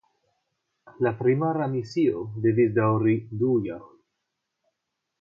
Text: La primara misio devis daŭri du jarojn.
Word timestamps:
La 1.07 1.11
primara 1.19 1.69
misio 1.75 2.25
devis 2.47 2.75
daŭri 2.81 3.17
du 3.45 3.55
jarojn. 3.71 4.05